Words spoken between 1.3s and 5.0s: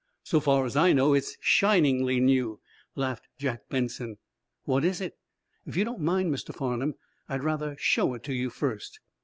shiningly new," laughed Jack Benson. "What is